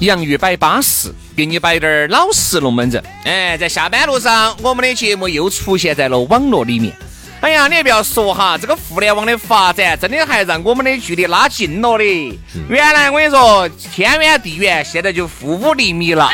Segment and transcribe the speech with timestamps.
[0.00, 3.02] 洋芋摆巴适，给你摆点儿老实龙门阵。
[3.24, 6.94] 哎，在下班路上，我们的节目又出现在了网络里面。
[7.40, 12.38] 哎呀，你也不要说哈，这个互联网的发展真的还让我们的距离拉近了的。
[12.68, 16.30] 原来我跟你说天远地远，现在就负五厘米了。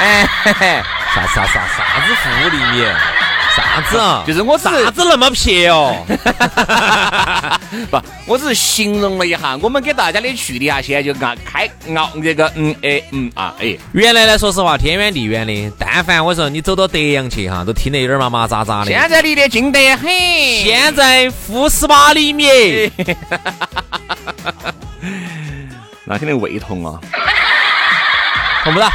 [0.00, 0.66] 哎，嘿嘿
[1.14, 2.84] 啥啥啥啥子负五厘米？
[3.56, 4.24] 啥子啊？
[4.26, 5.96] 就是我只啥子那么撇哦？
[7.90, 13.76] 不，我只是形容了一下，我们给大家的距离啊，现在就按开熬这个嗯哎嗯啊哎。
[13.92, 18.86] 原来呢，说实话，天远地远的，但凡我说你走到德阳去哈，都听得有点麻麻扎扎的。
[18.86, 20.08] 现在离得近得很，
[20.62, 22.46] 现在负十八厘米，
[26.06, 27.00] 那肯定胃痛啊！
[28.64, 28.90] 痛不到？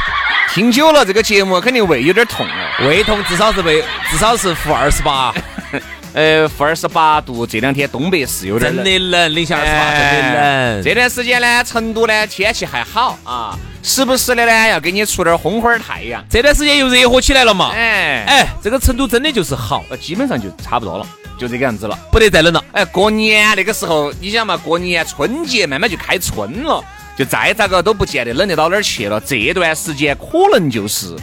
[0.52, 2.88] 听久了这个节目，肯定胃有点痛哦。
[2.88, 5.32] 胃痛至少是被至少是负二十八，
[6.12, 8.84] 呃，负二十八度，这两天东北是有点真冷。
[8.84, 10.82] 的冷，零下二十八，真的冷。
[10.82, 16.24] 这段时间呢，成都呢天气还好啊，时不时的呢要给你出点红花太阳。
[16.28, 17.70] 这段时间又热和起来了嘛？
[17.72, 21.06] 哎哎，这个成都真的就是好，呃，基本上就差不多了，
[21.38, 21.96] 就这个样子了。
[22.10, 22.64] 不得再冷了。
[22.72, 26.84] 哎，过年那个时候，你想嘛，过年春节慢慢就开春了，
[27.20, 29.20] 就再咋个都不见得冷得到哪儿去了。
[29.20, 31.14] 这段时间可能就是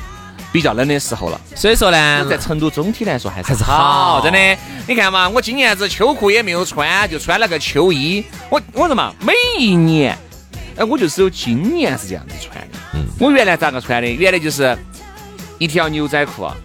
[0.51, 1.41] 比较冷的时候了。
[1.55, 4.61] 所以说呢，在成都总体来说还是还是好，真的。
[4.87, 8.23] 你看嘛，我今年子秋裤也没有穿，就穿了个秋衣。
[8.51, 10.15] 我我说嘛，每一年，
[10.75, 12.77] 哎，我就只有今年是这样子穿的。
[12.93, 14.07] 嗯，我原来咋个穿的？
[14.07, 14.77] 原来就是
[15.57, 16.55] 一条牛仔裤啊，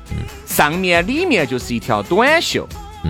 [0.47, 2.69] 上面里面就是一条短袖，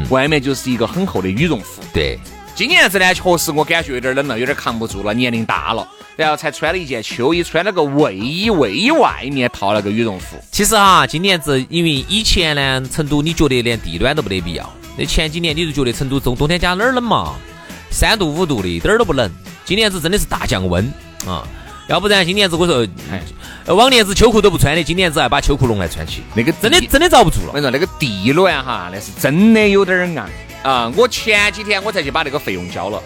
[0.09, 1.83] 外面就是一个很厚的羽绒服。
[1.93, 2.17] 对，
[2.55, 5.85] 今年子呢，确实我感觉有点冷了，有点扛不住了，年龄大了，
[6.23, 10.37] 然后才穿了一件秋衣，穿了个卫衣，卫衣外面套了个羽绒服。
[10.53, 17.35] 其实哈，今年子因为以前呢，成都你觉得连地暖都没得必要，那前几年你就觉得成都冬冬天家哪儿冷嘛，
[17.91, 19.29] 三度五度的，一点儿都不冷。
[19.65, 20.85] 今年子真的是大降温
[21.27, 21.47] 啊！
[21.89, 22.87] 要不然今年子我说，
[23.67, 27.49] 呃往年子秋裤都不穿的，今年子还把秋裤弄来穿起，那个真的真的遭不住了。
[27.49, 30.23] 我跟你说，那个地暖哈，那是真的有点儿硬
[30.63, 30.93] 啊！
[30.97, 33.03] 我前几天我才去把那个费用交了，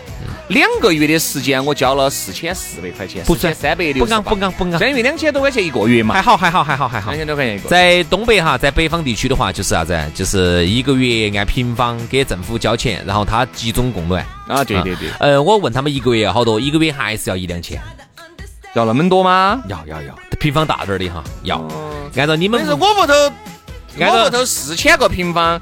[0.49, 7.69] 两个月的时间我交了四千四百块钱，不算三百六不刚不刚不刚相当于两千多块钱一个月嘛还，好还好还好还好两，千多块钱一个。
[7.69, 9.99] 在东北哈，在北方地区的话，就是啥子？
[10.15, 14.25] 就是一个月按平方给政府交钱，然后他集中供暖。
[14.47, 17.81] 啊，对对对，呃，我问他们一个月要好多，一个月还是要一两千。
[18.75, 19.61] 要那么多吗？
[19.69, 21.57] 要要要，平方大点儿的哈，要。
[22.15, 23.15] 按照你们但是我屋头，
[23.99, 25.61] 我屋头四千个平方，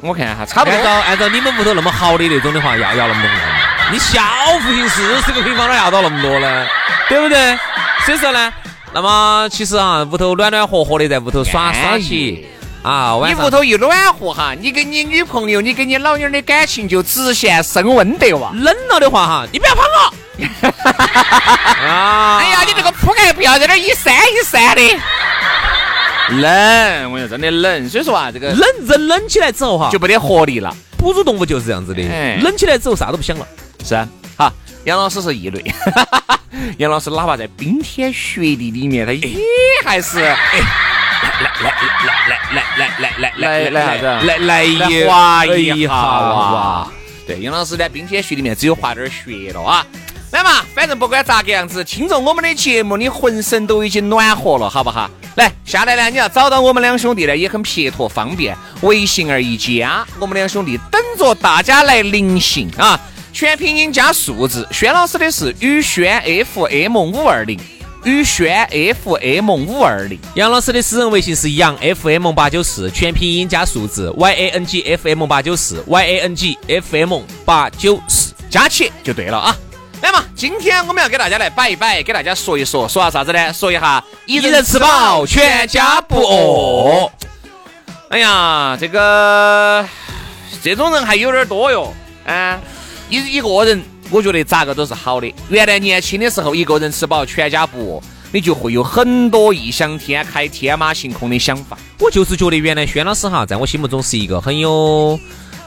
[0.00, 1.00] 我看哈，差不按照多。
[1.02, 3.30] 按照你们屋头那么好的那种的话，要要那么多。
[3.92, 4.20] 你小
[4.60, 6.66] 户型四十个平方哪要到那么多呢？
[7.08, 7.58] 对不对？
[8.04, 8.52] 所以说呢，
[8.92, 12.46] 那么其实啊，屋头暖暖和和的，在屋头耍耍起
[12.82, 18.50] 啊，你屋头一暖和哈，你跟你女朋友、你跟你老妞儿的感情就直线升温得哇！
[18.54, 20.14] 冷了的话哈，你不要碰我。
[21.88, 22.38] 啊！
[22.40, 25.00] 哎呀，你这个铺盖不要在那儿一扇一扇的，
[26.40, 27.88] 冷，我说真的冷。
[27.88, 30.74] 所以说啊，这个冷人冷起来之后哈，就就没得活力了。
[30.96, 33.46] 哺乳动物就是这样子的哎，冷起来之后啥都不想了。
[33.84, 34.52] 是啊，好，
[34.84, 35.62] 杨老师是异类。
[36.78, 39.28] 杨老师哪怕在冰天雪地里面，他也
[39.84, 40.60] 还是哎，
[41.42, 44.26] 来来来来来来来来来来啥子？
[44.26, 46.90] 来来一滑一下下哇哇！！
[47.26, 49.86] 对，杨老师在冰天雪地里面只有滑点儿雪了啊。
[50.32, 55.08] 来嘛，反正不管咋个样子，听着我们的节目，你浑身都已经暖和了，好不好？
[55.36, 62.98] 来，下来呢，你要找到我们两兄弟呢，也很撇脱方便，微信而一加，我们两兄弟等着大家来临幸啊！
[63.38, 67.56] 全拼音加数字，轩老师的是宇轩 FM 五二零，
[68.02, 70.18] 宇轩 FM 五二零。
[70.34, 78.34] 杨老师的私人微信是杨 FM 八九四，全拼音加数字 Y A N G F M 八九四，Y A N G F M 八九四。
[78.50, 79.56] 加起就对了啊。
[80.02, 83.52] 来嘛，今天我们要给大家来摆一摆，给大家说一说，说下啥子呢？
[83.52, 87.08] 说一下一人吃饱全家不饿。
[88.08, 89.88] 哎呀，这个
[90.60, 91.94] 这种人还有点多哟。
[92.26, 92.60] 啊，
[93.08, 95.34] 一一个人，我觉得咋个都是好的。
[95.48, 98.02] 原来年轻的时候，一个人吃饱全家不饿，
[98.32, 101.76] 你就会有很多异想天开、天马行空的想法。
[101.98, 105.18] 我就是觉得原来轩老师哈，在我心目中是一个很有。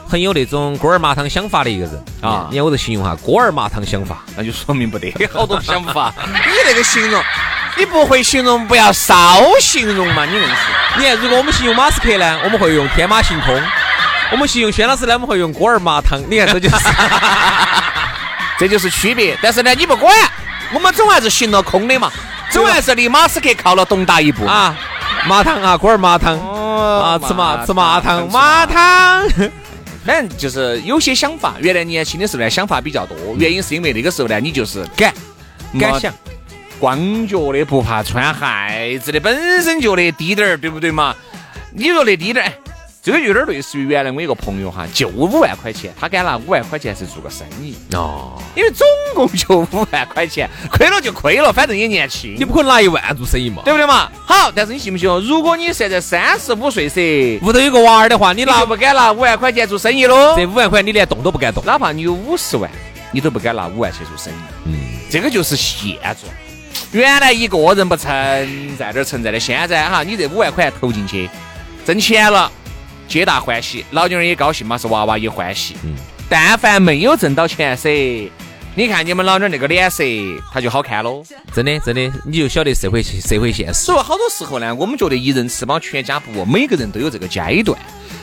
[0.04, 2.46] 很有那种锅儿麻汤想法的一个人啊！
[2.50, 6.12] 你看我这形容哈，锅儿麻汤想法，那就说明不得 好多想法。
[6.20, 7.22] 你那个形容，
[7.78, 10.26] 你不会形容，不要少形容嘛！
[10.26, 10.98] 你硬是。
[10.98, 13.58] 你看，如果我们形容马斯克呢，我们会用天马行空；
[14.32, 16.18] 我们形容轩老师呢，我们会用锅儿麻汤。
[16.28, 16.88] 你看， 这就是，
[18.58, 19.38] 这就是区别。
[19.42, 20.12] 但是呢，你不管，
[20.72, 22.10] 我们总还是行了空的嘛，
[22.50, 24.74] 总还是离马斯克靠了东大一步啊！
[25.28, 29.28] 麻汤啊，锅儿麻汤啊，吃麻吃麻汤，麻汤。
[30.04, 33.16] 反正就是有些想法，原来年轻的时候呢，想法比较多。
[33.38, 35.12] 原因是因为那个时候呢，你就是敢
[35.78, 36.12] 敢想，
[36.80, 41.14] 光脚的不怕穿鞋子的，本身就那低点儿，对不对嘛？
[41.74, 42.52] 你说那低点儿。
[43.04, 54.08] 这个有点类似于原来我一个朋友哈，就五万块钱，他敢拿五万块钱是做个生意哦，因为总共就五万块钱，亏了就亏了，反正也年轻，你不可能拿一万做生意嘛，对不对嘛？
[54.24, 55.20] 好，但是你信不信哦？
[55.26, 60.36] 如果你现在三十五岁噻，屋头有个娃儿的话，你拿就不敢拿五万块钱做生意喽。
[60.36, 62.70] 这五万块你连动都不敢动，哪怕你有五十万，
[63.10, 64.36] 你都不敢拿五万去做生意。
[64.66, 64.74] 嗯，
[65.10, 66.32] 这个就是现状。
[66.92, 71.28] 原来一个人不存在这儿存在的，现在哈，你这五万块投进去，
[71.84, 72.48] 挣钱了。
[73.12, 75.76] 皆大欢喜，老娘儿也高兴嘛，是娃娃也欢喜。
[75.84, 75.94] 嗯，
[76.30, 77.90] 但凡没有挣到钱噻，
[78.74, 80.02] 你看你们老娘那个脸色，
[80.50, 81.22] 他就好看喽。
[81.52, 83.80] 真的，真的，你就晓得社会社会现实。
[83.84, 87.78] 所以好多时候呢，我们觉得一人吃饱全家不饿，每个人都有这个阶段，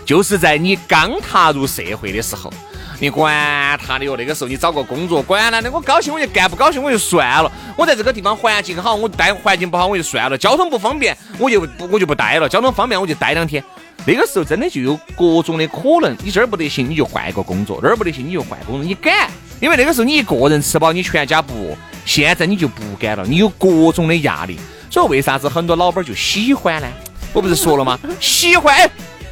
[0.08, 2.52] 就是在你刚踏入社会的时候，
[3.00, 4.18] 你管他的哟。
[4.18, 7.52] 那个时候你找个工作，管他的我高兴我就干，不高兴我就算了。
[7.78, 10.36] 我在这个地方环境好，我待环境不好我就算了。
[10.36, 12.50] 交通不方便，我就不我就不待了。
[12.50, 13.64] 交通方便我就待两天。
[14.06, 18.84] 那个时候真的就有各种的可能，你这儿不得行，你就换一个工作；那儿不得行，你就换工作。
[18.84, 19.30] 你敢？
[19.60, 21.78] 因为那个时候你一个人吃饱，你全家不饿。
[22.06, 24.58] 现在你就不敢了，你有各种的压力。
[24.90, 26.88] 所以为啥子很多老板就喜欢呢？
[27.34, 28.00] 我不是说了吗？
[28.20, 28.76] 喜欢。
[28.76, 28.90] 哎，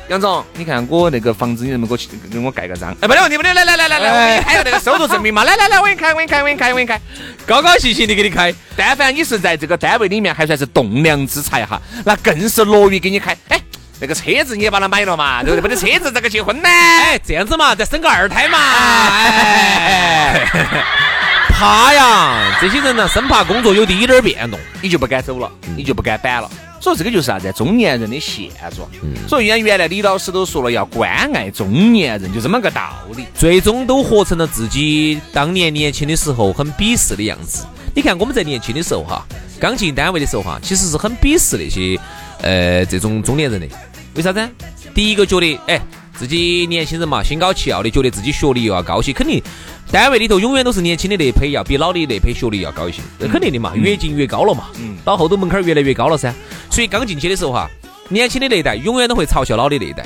[0.10, 2.92] 杨总，你看我那个房子，你能不能给我给我盖个章？
[3.02, 5.44] 哎，不得问题，不得，来来来来来，我给你开个那个收入证明嘛。
[5.44, 7.02] 来来来，我给你开，我给你开，我给你开，我给你开，
[7.46, 8.54] 高高兴兴的给你开。
[8.76, 13.36] 但凡你是在这个单位里面还算是栋梁之才哈，那更是乐于给你开。
[13.48, 13.60] 哎。
[14.00, 15.70] 那个车子你也把它买了嘛， 对不对？
[15.70, 16.70] 没得车子，咋个结婚呢？
[16.70, 18.58] 哎，这样子嘛，再生个二胎嘛。
[19.18, 20.46] 哎，
[21.50, 22.58] 怕呀！
[22.62, 26.50] 这些人呢，生怕工作有滴点儿变动，你就不敢走了，你就不敢摆了。
[26.80, 27.52] 所以这个就是啥子？
[27.54, 28.88] 中年人的现状。
[29.28, 33.26] 所以原原来李老师都说了，要关爱中年人，就这么个道理。
[33.34, 37.66] 最终都活成了自己当年年轻的时候很鄙视的样子。
[37.96, 39.26] 你看我们在年轻的时候哈，
[39.60, 42.00] 刚进单位的时候哈，其实是很鄙视那些
[42.48, 43.68] 呃这种中年人的。
[44.16, 44.50] 为啥子？
[44.96, 45.80] 第一个觉得，哎，
[46.18, 49.44] 自己年轻人嘛，心高气傲的，觉得自己学历又要高些，肯定
[49.92, 56.34] 单位里头永远都是年轻的那批要比老的那批学历要高一些，那肯定的嘛，越进越高了嘛，嗯，到后头门槛越来越高了噻。
[56.72, 57.70] 所以刚进去的时候哈，
[58.10, 60.04] 年轻的那一代永远都会嘲笑老的那一代，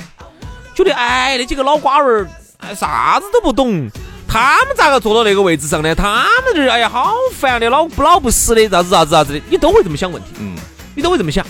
[0.76, 2.28] 觉得哎，那几个老瓜娃儿，
[2.58, 3.90] 哎，啥子都不懂，
[4.28, 5.96] 他们咋个坐到那个位置上呢？
[5.96, 10.58] 他们这哎呀，好烦的，老不老不死的，咋子咋子咋子的，你都会这么想问题，嗯，
[10.96, 11.46] 你都会这么想。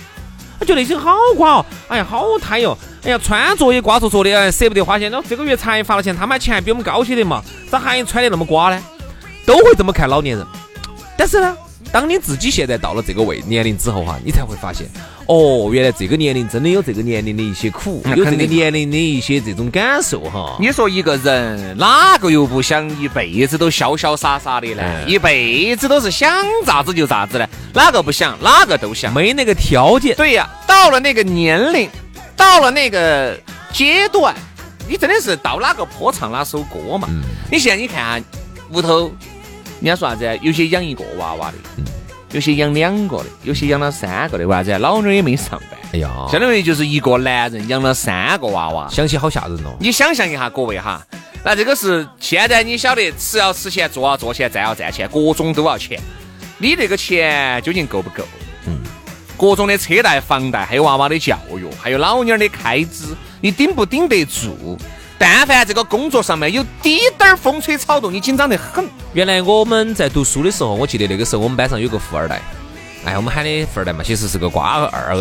[0.62, 2.78] 我觉得那些好瓜哦，哎呀，好贪哟！
[3.04, 5.10] 哎呀，穿着也瓜着着的，哎，舍不得花钱。
[5.10, 8.80] 那这个月才发了钱，他们钱还比我们高些的嘛，咋还穿的那么瓜呢？
[9.44, 10.46] 都会这么看老年人。
[11.18, 11.58] 但是呢，
[11.92, 14.88] 当你自己现在到了这个位年龄之后哈，你才会发现。
[15.32, 20.58] 哦，原来这个年龄真的有这个年龄的一些苦，有这个年龄的一些这种感受哈。
[20.60, 24.84] 你说一个人哪个又不想一辈子都潇潇洒洒的呢？
[25.08, 26.30] 一辈子都是想
[26.66, 27.48] 咋子就咋子呢？
[27.74, 28.38] 哪个不想？
[28.44, 29.14] 哪个都想。
[29.14, 30.14] 没那个条件。
[30.18, 31.90] 对呀，到了那个年龄，
[32.36, 33.40] 到了那个
[33.72, 34.36] 阶段，
[34.86, 37.08] 你真的是到哪个坡唱哪首歌嘛？
[37.50, 38.26] 你现在你看哈，
[38.74, 39.10] 屋头
[39.80, 40.40] 人家说啥子？
[40.42, 41.58] 有些养一个娃娃的。
[42.32, 44.78] 有些养两个的，有些养了三个的，为啥子？
[44.80, 45.80] 老娘也没上班。
[45.94, 49.76] 哎呀，相当于就是一个男人养了三个娃娃，想起好吓人哦。
[49.80, 51.06] 你想象一下，各位哈，
[51.44, 56.00] 那这个是现在你晓得，吃要吃钱，坐要坐钱，站要站钱，各种都要钱。
[56.58, 58.24] 你这个钱究竟够不够？
[58.68, 58.80] 嗯，
[59.36, 63.08] 各种的车贷、房贷，还有娃娃的教育，还有老娘的开支，
[63.42, 64.78] 你顶不顶得住？
[65.22, 68.84] 但凡这个工作上面有滴点儿风吹草动，你紧张得很。
[69.14, 72.42] 原来我们在读书的时候，我记得那个时候我们班上有个富二代，
[73.06, 75.16] 哎，我们喊的富二代嘛，其实是个瓜二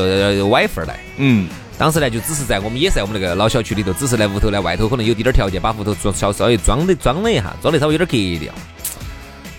[0.46, 0.98] 歪富二代。
[1.18, 8.54] 嗯，当时呢就只是在我们也在我们那个老小区里头，只是在屋头呢外头可能有滴点儿条件，把屋头装稍稍微装的装了一下，装的稍微有点格调。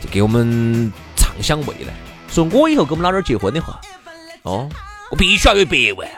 [0.01, 1.93] 就给我们畅想未来，
[2.33, 3.79] 说我以后跟我们老爹儿结婚的话，
[4.41, 4.67] 哦，
[5.11, 6.09] 我必须要有一百万。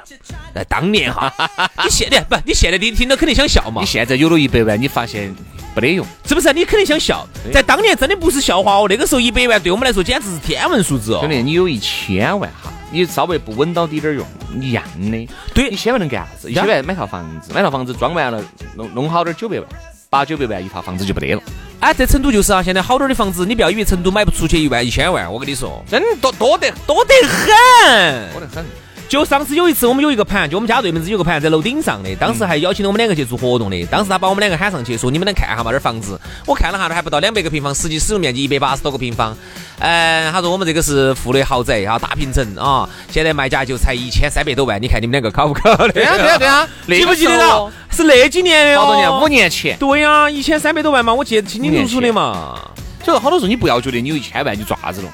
[0.53, 1.33] 那当年哈，
[1.83, 5.33] 你现在不，你现在你听到肯定想笑嘛你，现在有了一百万，你发现
[5.75, 6.05] 没得用。
[6.25, 6.53] 是不是？
[6.53, 11.29] 你肯定想笑，在当年真的不是笑话哦，那个时候一百万对我们来说简直是天文数字哦兄。
[11.29, 14.25] 弟，你有一千万哈，你稍微不稳到滴点儿用，
[14.62, 15.27] 一样的。
[15.55, 16.51] 对一千万能干啥子？
[16.51, 18.43] 一千万买套房子，买套房子装完了，
[18.75, 19.67] 弄弄好点儿九百万，
[20.07, 21.41] 八九百万一套房子就不得了。
[21.83, 28.31] 哎，在成都就是啊，现在好点儿的房子，你不要以为成都买不出去一万一千万，我跟你说，真多多得多得很。
[28.31, 28.65] 多得很。
[29.10, 33.86] 就上次有一次，我们有一个盘，就我们家对门子有个盘在楼顶上的，当时还邀请了我们两个去做活动的。
[33.86, 36.19] 当时他把我们两个喊上去，说你们能看下嘛这房子。
[36.48, 39.38] 我看了下，还不到两百个平方，实际使用面积一百八十多个平方。
[39.79, 45.89] 嗯，他说我们这个是富的豪宅啊，大平层啊，现在卖价就才一千三百多万，你看你们两个考不考的？
[45.89, 47.72] 对啊对啊对啊， 记不记得到？
[47.91, 49.22] 是那几年的哦好多年？
[49.22, 49.27] 五。
[49.27, 49.77] 年前。
[49.77, 52.60] 对呀、一千三百多万嘛，我记得清清楚楚的嘛。
[53.03, 55.10] 所以好多时候你不要觉得你有一千万你做啥子了，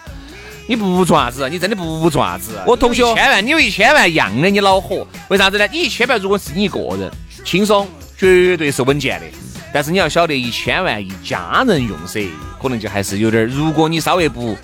[0.69, 2.61] 你不做啥子，你真的不做啥子。
[2.63, 5.67] 我同学一千万，你有一千万一样的你恼火，为啥子呢？
[5.71, 7.11] 你一千万如果是你一个人，
[7.43, 9.25] 轻松绝对是稳健的。
[9.73, 12.29] 但是你要晓得，一千万一家人用噻，
[12.61, 13.45] 可能就还是有点儿。
[13.47, 14.55] 如果你稍微不，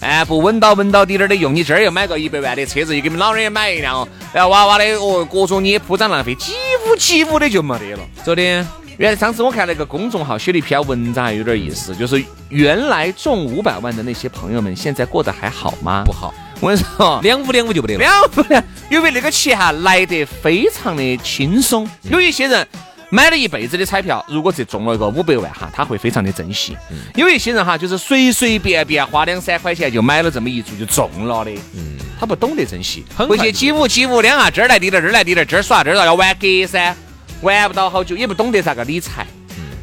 [0.00, 6.52] 哎，不稳到稳到滴点儿的用，你今儿又买个一百万的车子，又给你们老人也买一辆哦，然后娃娃的哦，各种你也铺张浪费，几
[6.84, 8.00] 乎几乎的就没得了。
[8.22, 8.66] 昨天
[8.96, 16.04] 原来上次我看那个公众号写了一篇文章，还有点意思，就是原来中五百万的那些朋友们，现在过得还好吗？
[16.04, 17.98] 不好，我跟你说，两五两五就不得了。
[17.98, 21.88] 两五两，因为那个钱哈来得非常的轻松。
[22.02, 22.66] 有一些人
[23.10, 26.76] 买了一辈子的彩票，如果是中了个五百万哈，他会非常的珍惜。
[27.16, 36.94] 有一些人哈，就是随随便便花两三块钱就买了这么一注就中了的，嗯，他不懂得珍惜，回去几五几五两啊，这儿来滴点儿，这儿来滴点儿，这儿耍这儿要玩隔噻，
[37.42, 39.26] 玩不到好久，也不懂得咋个理财。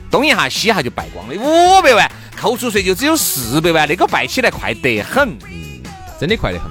[0.09, 5.29] 东一下西一下就败光了，五百万扣除税就只有四百万，那个败起来快得很。
[5.45, 5.81] 嗯
[6.19, 6.69] 真的快得很。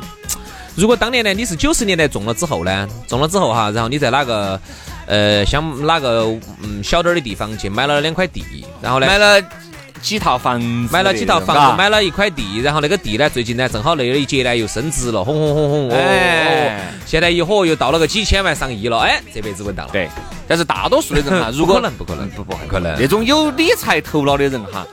[0.76, 4.60] 如果当年呢，你是九十年代中了之后呢，中了之后哈，然后你在哪个
[5.06, 6.24] 呃像哪个
[6.62, 8.44] 嗯小点儿的地方去买了两块地，
[8.80, 9.42] 然后呢买了
[10.00, 19.92] 几套房子，买了几套房子，买了一块地，然后那个地呢，最近呢正好那一节呢又升值了，轰轰轰轰，哦现在一伙又到了个几千万上亿了，哎，这辈子稳当了。
[19.92, 20.08] 对，
[20.46, 24.86] 但是大多数的人哈， 如果不可能不可能不不不可能那种有理财头脑的人哈，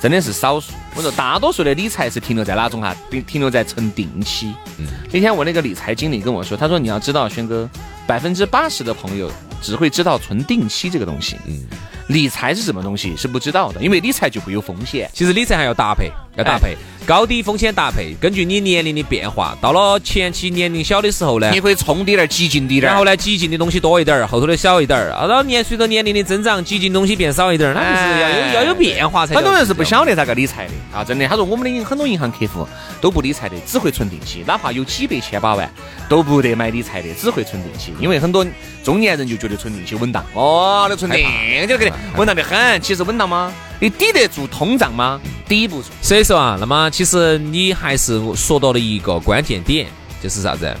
[0.00, 0.72] 真的是少数。
[0.96, 2.94] 我说大多数的理财是停留在哪种哈？
[3.10, 4.54] 停停留在存定期。
[4.78, 7.68] 嗯那天我那个理财经理跟我说，他说你要知道，轩哥，
[8.06, 9.30] 百分之八十的朋友
[9.60, 11.60] 只会知道存定期这个东西，嗯，
[12.08, 15.10] 理财是什么东西是不知道的，因为理财就会有风险。
[15.12, 29.34] 其实理财还要搭配，要搭配，高低风险搭配，根据你年龄的变化，到了前期年龄小的时候呢你，可以冲滴点儿，激进滴点儿，然后呢，激进的东西多一点儿，后头的小一点儿，啊，然后年随着年龄的增长，激进东西变少一点儿，那就是要有哎要有变化才。
[29.34, 31.28] 很多人是不晓得咋个理财的啊，真的。
[31.28, 32.66] 他说我们的银很多银行客户
[33.02, 35.70] 都不理财的，只会存定期，哪怕有几百千把万
[36.08, 37.92] 都不得买理财的，只会存定期。
[38.00, 38.46] 因为很多
[38.82, 41.28] 中年人就觉得存定期稳当，哦，那存定
[41.68, 42.80] 就给你稳当得很。
[42.80, 43.52] 其实稳当吗？
[43.84, 45.20] 你抵得住通胀吗？
[45.46, 45.88] 抵不住。
[46.00, 49.86] 所以说啊，那么其实你还是说到了一个关键点，
[50.22, 50.74] 就是啥子？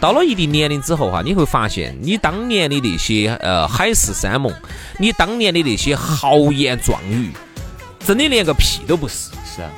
[0.00, 4.50] 到了一定年龄之后哈，你会发现你当年的那些呃海誓山盟，
[4.98, 7.32] 你当年的那些豪言壮语，
[8.06, 9.28] 真的连个屁都不是。
[9.54, 9.68] 是啊，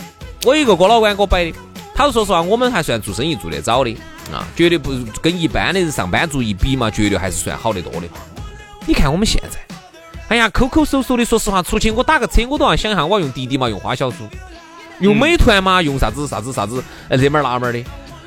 [0.44, 1.52] 我一个哥老倌给我摆的，
[1.92, 3.90] 他说说实话，我们还算做生意做得早的
[4.32, 8.06] 啊，绝对不跟一般的人上班族一比嘛，绝对还是算好得多的。
[8.86, 9.58] 你看我们现在，
[10.30, 14.18] 哎呀，抠抠搜搜的，说实话，出去我打个车，我都要想一下我要用滴滴嘛，用花小猪，
[15.00, 17.84] 用美团嘛，用啥子啥子啥子，哎，这门那门的。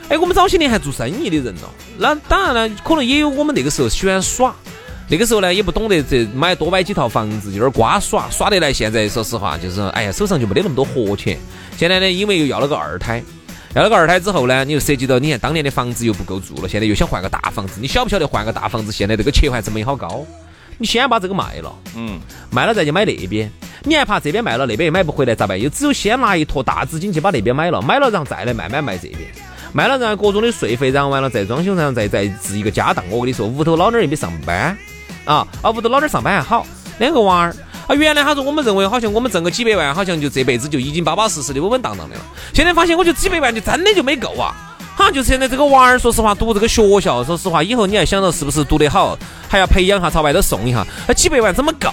[0.09, 4.53] 哎，我们早些年还做生意的人了，那当然了，可能也有我们那个时候喜欢耍。
[5.07, 8.73] 那个时候呢，也不懂得这买多买几套房子，有点瓜耍，耍得来。
[8.73, 11.39] 现在说实话，就是哎呀，手上就没得那么多活钱。
[11.77, 13.23] 现在呢，因为又要了个二胎，
[13.75, 17.79] 要了个二胎之后呢，你又涉及到你看当年的房子又不够住了，现在又想换个大房子。
[17.79, 20.25] 你晓不晓得换个大房子现在这个切换成本好高？
[20.77, 23.51] 你先把这个卖了，嗯，卖了再去买那边，
[23.83, 25.59] 你还怕这边卖了那边又买不回来咋办？
[25.59, 29.21] 又只有先拿一坨大资金去把那边买了，买了然后再来慢慢卖这边，
[29.71, 33.03] 卖了然后各种的税费，然后完了再装修，然后再再置一个家当。
[33.09, 34.77] 我跟你说，屋头老娘又没上班
[35.25, 36.65] 啊，啊屋头老娘上班还好，
[36.99, 37.55] 两个娃儿。
[37.85, 42.21] 啊，原来他说我们认为好像我们挣个几百万，好像就这辈子就已经巴巴适适的稳稳当当的了。
[42.53, 44.72] 现在发现，我觉得几百万就真的就没够啊！
[44.95, 49.17] 哈，就是现在这个娃儿，说实话，读这个学校，说实话，以后你还想着是不是读得好，
[49.49, 51.89] 还要培养哈，朝外头送一下，那几百万怎么够？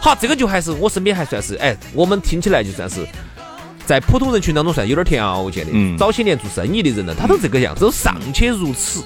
[0.00, 3.04] 好，这个就还是我身边还算是，哎，我们听起来就算是
[3.84, 5.70] 在普通人群当中算有点条件的。
[5.74, 9.02] 嗯早些年做生意的人呢，他都这个样子，都尚且如此。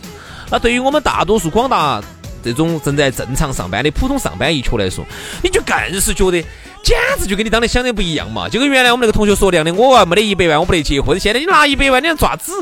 [0.50, 2.02] 那对于我们大多数广大
[2.44, 5.04] 这种正在正常上班的普通上班一族来说，
[5.42, 6.42] 你就更是觉得
[6.82, 11.18] 简直就跟你当年想的不一样嘛，就跟原来我们那个同学说的样的，我没得一百万，我不得结婚。
[11.18, 12.52] 现在你拿一百万，你要爪子？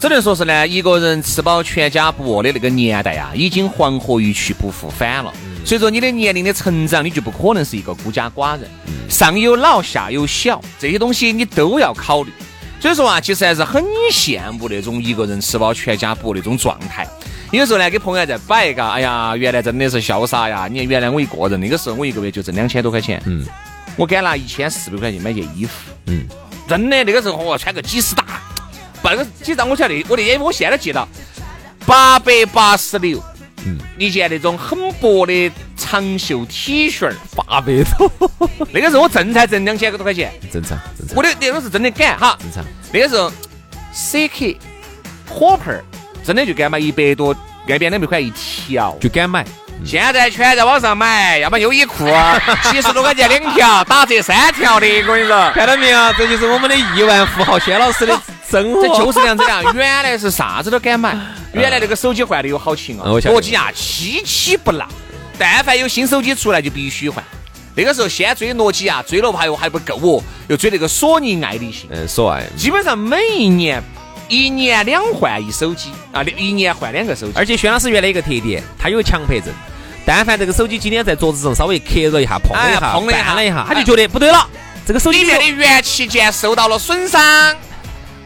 [0.00, 5.32] 只能说是呢，一个人吃饱全家不饿的那个年代啊，已经黄河一去不复返了。
[5.64, 8.70] 随着你的年龄的成长，你就不可能是一个孤家寡人，
[9.08, 12.32] 上有老下有小，这些东西你都要考虑。
[12.78, 17.04] 所以说啊，其实还是很羡慕那种一个人吃饱全家不饿那种状态。
[17.50, 20.68] 有时候呢，给朋友在摆嘎，哎呀，原来真的是潇洒呀！
[20.70, 23.44] 你看原来我一个人，那个时候我一个月就挣两千多块钱，嗯，
[23.96, 26.24] 我敢拿一千四百块钱买件衣服，嗯，
[26.68, 28.24] 真的那个时候我穿个几十大。
[29.02, 31.08] 半个几张我晓得，我那天我现在记到
[31.86, 33.22] 八百八十六，
[33.64, 38.10] 嗯，一件那种很薄的长袖 T 恤，八百多。
[38.72, 41.16] 那个时候我挣才挣两千多块钱，正常，正常。
[41.16, 42.64] 我的那个是真的敢哈，正常。
[42.92, 43.32] 那个时候
[43.94, 44.56] CK
[45.28, 45.82] 火盆
[46.24, 47.34] 真的就敢买一百多，
[47.66, 49.46] 那边两百块一条，就敢买。
[49.84, 52.06] 现在全在网上买，要么优衣库，
[52.70, 56.12] 七十多块钱两条，打折三条的，我跟你说，看到没有？
[56.14, 58.18] 这就是我们的亿万富豪薛老师的。
[58.50, 61.14] 生活就是这样子的，原来是啥子都敢买，
[61.52, 64.86] 原来那个手机换的有好勤啊，诺基亚七七不落，
[65.38, 67.22] 但凡有新手机出来就必须换。
[67.74, 73.82] 那个时候先追诺基亚，追了还又还不够哦，又追那个索尼爱立信，嗯，索爱，基本上每一年
[74.28, 77.32] 一年两换一手机啊，一年换两个手机。
[77.34, 79.52] 而且薛老师原来一个特点，他有强迫症，
[80.06, 84.46] 但凡这个手机今天在桌子上稍微磕了一下，碰了一下，碰了一下，他就觉得不对了，
[84.86, 87.56] 这个手机里面的元器件受到了损伤。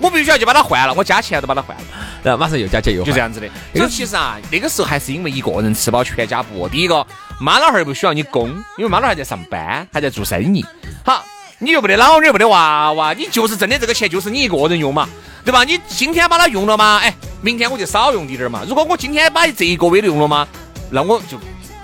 [0.00, 1.84] 我必须要去把它换了，我加钱都把它换了，
[2.24, 3.46] 然后马上又加钱又就这样子的。
[3.72, 6.68] 所以其实啊，那个时候还是因为一个人吃饱全家不饿。
[6.68, 7.06] 第一个，
[7.38, 10.64] 妈老汉儿不需要你供，因为妈老汉儿还在上班，还在做生意。
[11.04, 11.24] 好，
[11.62, 15.08] 你又不得老女，不得娃娃，你就是挣的这个钱就是你一个人用嘛，
[15.44, 15.62] 对吧？
[15.62, 16.98] 你今天把它用了吗？
[17.00, 18.64] 哎，明天我就少用滴点儿嘛。
[18.66, 20.44] 如果我今天把这一个月都用了吗？
[20.90, 21.38] 那我就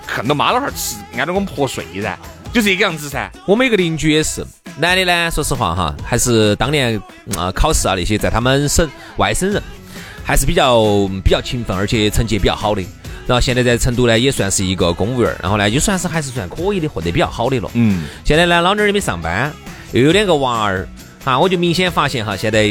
[0.05, 2.17] 恨到妈老汉儿吃，按照我们破碎噻，
[2.51, 3.31] 就这个样子噻。
[3.45, 4.45] 我们一个邻居也是。
[4.77, 7.01] 男的呢，说实话哈，还是当年
[7.37, 9.63] 啊考试啊那些，在他们省外省人，
[10.25, 12.81] 还是比较比较勤奋，而且成绩比较好的。
[13.27, 17.69] 然后现在在成都呢，也算是一个公务员，然后呢，就算是还是算可以的，混得比较好的了。
[17.73, 18.05] 嗯。
[18.25, 19.53] 现在呢，老娘儿也没上班，
[19.91, 20.87] 又有两个娃儿，
[21.23, 22.67] 哈，我就明显发现哈，现在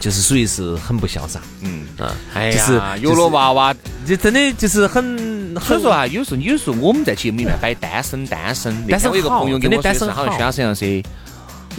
[0.00, 1.40] 就是属于是很不潇洒。
[1.60, 1.86] 嗯。
[1.98, 2.14] 啊。
[2.34, 3.74] 哎呀，有了娃娃，
[4.06, 11.02] 这真的就是很，所以说啊，有时候有时候我们在节目里面摆单身单身，但是我一个朋友跟我说是，好像宣老师说。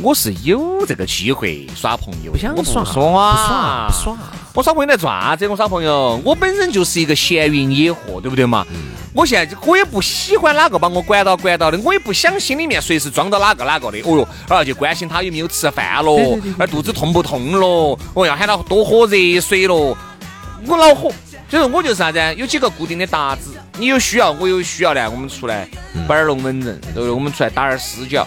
[0.02, 4.18] 我是有这个机会耍朋友，不想耍，不耍，不耍。
[4.54, 5.48] 我耍朋友来做啥子？
[5.48, 8.66] 我耍朋友，我本身就是一个闲云野鹤，对不对嘛？
[9.14, 14.00] 我现在我也不喜欢哪个把我管到管到的，我也不想心里面随时装到哪个哪个的。
[14.00, 19.98] 哦哟，啊，就关心他有没有吃饭咯，而肚子痛不痛咯，我要喊他多喝热水咯。
[20.66, 21.12] 我恼火，
[21.50, 22.20] 就是我就是啥子？
[22.36, 25.68] 有几个固定的搭子，你有需要，我有需要呢，我们出来
[26.08, 27.10] 摆点龙门阵，对不对？
[27.12, 28.26] 我们出来打点私交，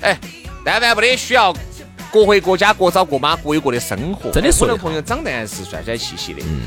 [0.00, 0.16] 哎。
[0.64, 1.54] 但凡不得需要，
[2.12, 4.30] 各回各家，各找各妈，各有各的生活。
[4.30, 6.42] 真的，我的朋友长得还是帅帅气气的。
[6.42, 6.60] 嗯。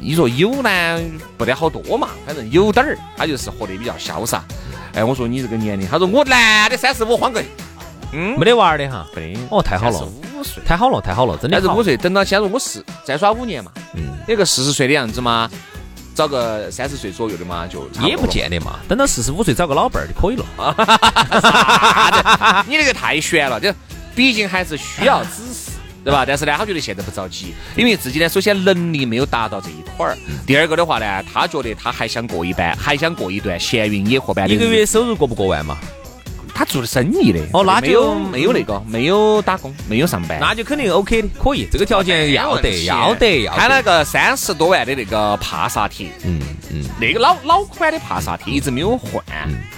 [0.00, 1.00] 你说有呢，
[1.38, 4.44] 不得好多嘛，反正有点儿，他就是活得比较潇洒。
[4.92, 7.42] 哎，我说你这个年龄，他说我男的三十五，换个，
[8.12, 9.06] 嗯，没得娃儿的哈。
[9.14, 9.40] 没得。
[9.50, 10.08] 哦，太好了。
[10.36, 10.62] 五岁。
[10.66, 11.60] 太好了，太好了，真的。
[11.60, 15.50] 三十五岁，等到假如我是再耍五年嘛，嗯，有个四十岁的样子嘛。
[16.14, 18.78] 找个三十岁左右的嘛，就也不见得嘛。
[18.88, 20.44] 等到四十五岁找个老伴儿就可以了。
[22.68, 23.72] 你那个太悬了，就
[24.14, 25.72] 毕竟还是需要指示，
[26.04, 26.24] 对吧？
[26.26, 30.16] 但是呢，他觉得现在不着急，因为自己呢，首先能力没有达到这一块儿。
[30.46, 34.54] 第二个的话呢，他觉得他还想过一般，还想过一段闲云野鹤般的。
[34.54, 35.76] 一个月收入过不过万嘛？
[36.54, 37.40] 他做的生意的。
[37.52, 43.52] 哦，那就没有那个，没有打工，没有上班，那就肯定 OK 的，可以，这个条件要得，要得，要。
[43.54, 46.40] 开了个三十多万的那个帕萨特，嗯
[46.72, 49.22] 嗯，那个老老款的帕萨特一直没有换，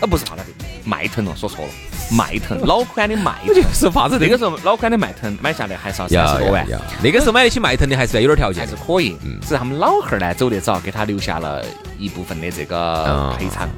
[0.01, 0.49] 啊不是帕萨特，
[0.85, 1.71] 迈腾了，说错了，
[2.11, 6.67] 迈腾， 老款的迈腾，就是帕子，那个时候老款的迈腾买下来还是要三十多万，
[7.03, 11.65] 那个时候买得起迈腾的还是有点条件，还是可以，只是他们老汉儿呢走得早，给他留下了
[11.99, 13.69] 一部分的这个赔偿，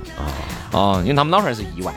[0.72, 1.92] 哦，因为他们老汉儿是意外。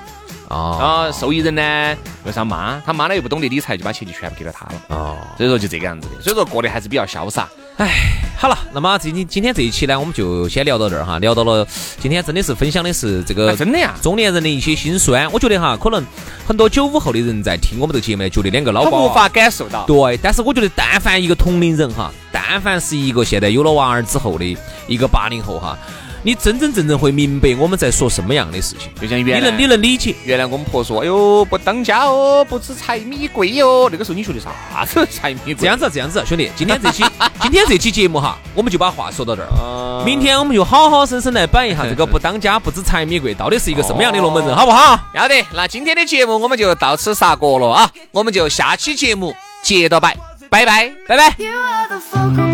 [0.52, 4.74] 啊，受益人呢又是他妈，他妈呢又不懂得理财，就把钱就全部给了他了。
[4.90, 7.48] 哦，所以说就这个样子的，所以说过得还是比较潇洒。
[7.78, 7.90] 哎，
[8.38, 11.66] 好了，那么今天今天这一期呢，我们就先聊到这儿哈，聊到了
[12.00, 15.32] 今天真的是分享的是这个真的呀，中年人的一些心酸。
[15.32, 16.06] 我觉得哈，可能
[16.46, 19.86] 很多九五后的人在听我们这个节目，觉得两个老他无法感受到。
[19.86, 25.78] 对，但是我觉得但凡一个同龄人哈，但凡是一个现在有了娃儿之后的一个八零后哈。
[26.24, 30.16] 你真真正正会明白我们在说什么样的事情，就像原来你能你能理解。
[30.24, 33.90] 原来我们婆说，哎呦不当家哦，不知柴米贵哦。
[33.92, 35.56] 那个时候你学的啥子柴米贵？
[35.56, 37.04] 这样子这样子，兄弟，今天这期
[37.42, 40.04] 今天这期节目哈，我们就把话说到这儿。
[40.06, 45.00] 明天我们就好好生生来摆一下这个 不当家不知柴米贵到底是一个什么样的龙门阵，好不好？
[45.14, 50.16] 要得，那今天的节目我们就到此杀过了啊，我们就下期节目接着摆，
[50.50, 52.51] 拜拜，拜拜。